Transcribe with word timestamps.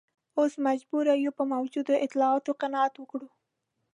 اوس 0.37 0.53
مجبور 0.67 1.05
یو 1.23 1.31
په 1.39 1.43
موجودو 1.53 1.93
اطلاعاتو 2.05 2.51
قناعت 2.61 2.93
وکړو. 2.97 3.29